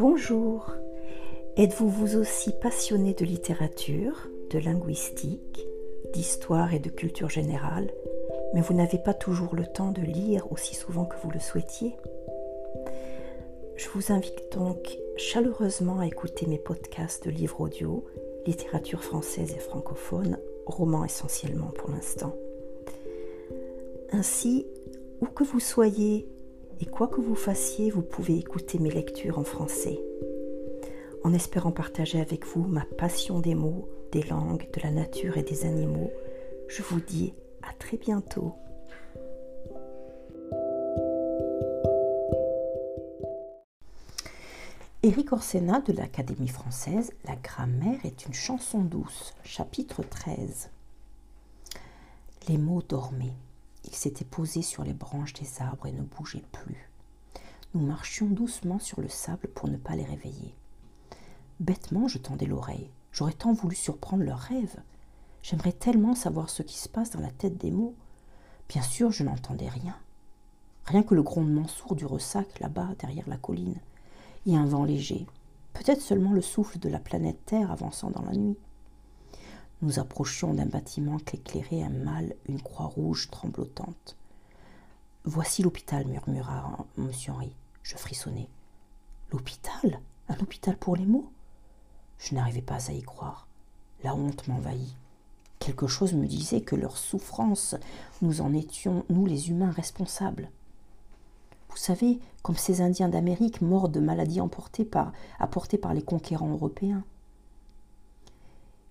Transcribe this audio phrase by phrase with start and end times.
[0.00, 0.72] Bonjour.
[1.58, 5.68] Êtes-vous vous aussi passionné de littérature, de linguistique,
[6.14, 7.92] d'histoire et de culture générale,
[8.54, 11.98] mais vous n'avez pas toujours le temps de lire aussi souvent que vous le souhaitiez?
[13.76, 18.06] Je vous invite donc chaleureusement à écouter mes podcasts de livres audio,
[18.46, 22.34] littérature française et francophone, romans essentiellement pour l'instant.
[24.12, 24.66] Ainsi,
[25.20, 26.26] où que vous soyez
[26.80, 30.00] et quoi que vous fassiez, vous pouvez écouter mes lectures en français.
[31.22, 35.42] En espérant partager avec vous ma passion des mots, des langues, de la nature et
[35.42, 36.10] des animaux,
[36.68, 38.54] je vous dis à très bientôt.
[45.02, 50.70] Éric Orsena de l'Académie française, La grammaire est une chanson douce, chapitre 13.
[52.48, 53.36] Les mots dormaient.
[53.84, 56.90] Ils s'étaient posés sur les branches des arbres et ne bougeaient plus.
[57.74, 60.54] Nous marchions doucement sur le sable pour ne pas les réveiller.
[61.60, 62.90] Bêtement, je tendais l'oreille.
[63.12, 64.80] J'aurais tant voulu surprendre leurs rêves.
[65.42, 67.94] J'aimerais tellement savoir ce qui se passe dans la tête des mots.
[68.68, 69.96] Bien sûr, je n'entendais rien.
[70.86, 73.78] Rien que le grondement sourd du ressac là-bas, derrière la colline,
[74.46, 75.26] et un vent léger,
[75.72, 78.58] peut-être seulement le souffle de la planète Terre avançant dans la nuit.
[79.82, 84.16] Nous approchions d'un bâtiment qu'éclairait un mâle, une croix rouge tremblotante.
[85.24, 87.10] Voici l'hôpital, murmura M.
[87.28, 87.54] Henri.
[87.82, 88.48] Je frissonnai.
[89.32, 90.00] L'hôpital?
[90.28, 91.30] Un hôpital pour les mots?
[92.18, 93.46] Je n'arrivais pas à y croire.
[94.04, 94.94] La honte m'envahit.
[95.58, 97.74] Quelque chose me disait que leur souffrance,
[98.22, 100.50] nous en étions, nous les humains, responsables.
[101.70, 107.04] Vous savez, comme ces Indiens d'Amérique morts de maladies apportées par les conquérants européens.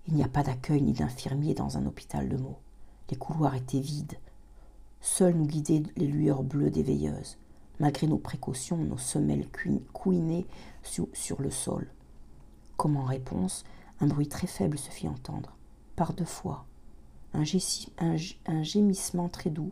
[0.09, 2.57] Il n'y a pas d'accueil ni d'infirmiers dans un hôpital de mots.
[3.11, 4.17] Les couloirs étaient vides.
[5.01, 7.37] Seuls nous guidaient les lueurs bleues des veilleuses.
[7.79, 9.47] Malgré nos précautions, nos semelles
[9.93, 10.47] couinaient
[10.81, 11.91] sur, le sol.
[12.75, 13.65] Comme en réponse,
[13.99, 15.55] un bruit très faible se fit entendre.
[15.95, 16.65] Par deux fois,
[17.35, 17.43] un,
[17.99, 19.71] un gémissement très doux.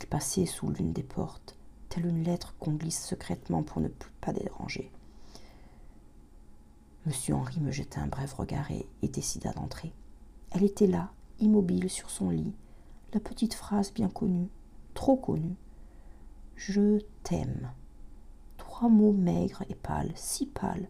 [0.00, 1.56] Il passait sous l'une des portes,
[1.90, 4.90] telle une lettre qu'on glisse secrètement pour ne plus pas déranger.
[7.14, 9.92] Monsieur Henri me jeta un bref regard et, décida d'entrer.
[10.50, 12.52] Elle était là, immobile sur son lit,
[13.12, 14.48] la petite phrase bien connue,
[14.94, 15.54] trop connue.
[16.56, 17.70] Je t'aime.
[18.56, 20.88] Trois mots maigres et pâles, si pâles.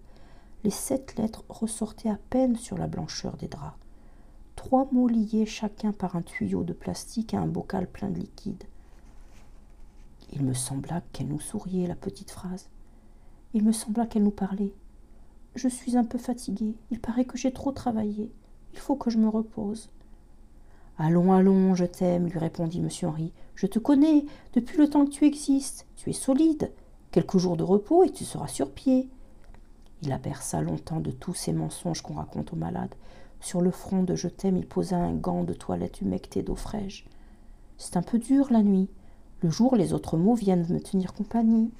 [0.64, 3.76] Les sept lettres ressortaient à peine sur la blancheur des draps.
[4.56, 8.64] Trois mots liés chacun par un tuyau de plastique à un bocal plein de liquide.
[10.32, 12.70] Il me sembla qu'elle nous souriait, la petite phrase.
[13.52, 14.72] Il me sembla qu'elle nous parlait.
[15.54, 16.74] Je suis un peu fatiguée.
[16.90, 18.32] Il paraît que j'ai trop travaillé.
[18.72, 19.88] Il faut que je me repose.
[20.98, 22.88] Allons, allons, je t'aime, lui répondit M.
[23.08, 23.32] Henri.
[23.54, 25.86] Je te connais depuis le temps que tu existes.
[25.96, 26.72] Tu es solide.
[27.12, 29.08] Quelques jours de repos et tu seras sur pied.
[30.02, 32.94] Il aperça longtemps de tous ces mensonges qu'on raconte aux malades.
[33.40, 37.06] Sur le front de Je t'aime, il posa un gant de toilette humecté d'eau fraîche.
[37.78, 38.88] C'est un peu dur la nuit.
[39.40, 41.70] Le jour, les autres mots viennent me tenir compagnie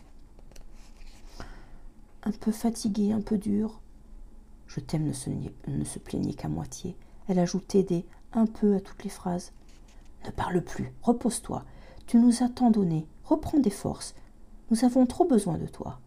[2.25, 3.81] un peu fatiguée, un peu dure.
[4.67, 6.97] Je t'aime ne se, ne plaignait qu'à moitié.
[7.29, 9.53] Elle ajoutait des un peu à toutes les phrases.
[10.25, 11.65] Ne parle plus, repose-toi.
[12.07, 14.15] Tu nous as tant donné, reprends des forces.
[14.71, 16.01] Nous avons trop besoin de toi.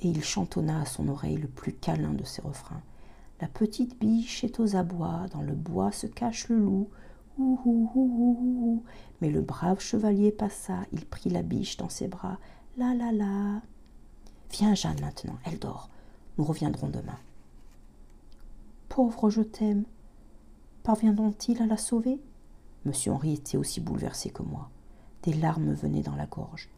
[0.00, 2.82] Et il chantonna à son oreille le plus câlin de ses refrains.
[3.40, 6.88] La petite biche est aux abois, dans le bois se cache le loup.
[7.38, 8.82] Ouh, ouh, ouh,
[9.20, 12.38] Mais le brave chevalier passa, il prit la biche dans ses bras.
[12.76, 13.62] La la la.
[14.50, 15.88] Viens, Jeanne, maintenant, elle dort.
[16.36, 17.18] Nous reviendrons demain.
[18.88, 19.84] Pauvre, je t'aime.
[20.82, 22.20] Parviendront-ils à la sauver?
[22.84, 24.70] Monsieur Henri était aussi bouleversé que moi.
[25.22, 26.68] Des larmes venaient dans la gorge.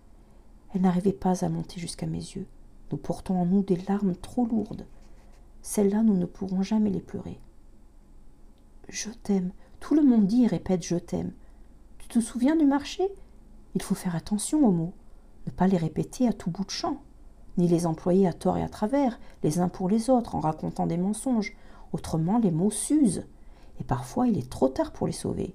[0.74, 2.46] Elle n'arrivait pas à monter jusqu'à mes yeux.
[2.90, 4.86] Nous portons en nous des larmes trop lourdes.
[5.62, 7.38] Celles-là, nous ne pourrons jamais les pleurer.
[8.88, 9.52] Je t'aime.
[9.80, 11.32] Tout le monde dit et répète je t'aime.
[11.98, 13.08] Tu te souviens du marché?
[13.74, 14.92] Il faut faire attention aux mots,
[15.46, 17.00] ne pas les répéter à tout bout de champ
[17.58, 20.86] ni les employer à tort et à travers, les uns pour les autres, en racontant
[20.86, 21.54] des mensonges.
[21.92, 23.26] Autrement, les mots s'usent.
[23.80, 25.54] Et parfois, il est trop tard pour les sauver.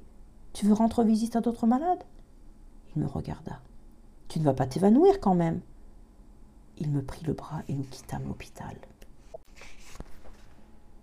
[0.54, 2.04] Tu veux rendre visite à d'autres malades?
[2.96, 3.60] Il me regarda.
[4.28, 5.62] Tu ne vas pas t'évanouir quand même.
[6.78, 8.76] Il me prit le bras et nous quittâmes l'hôpital.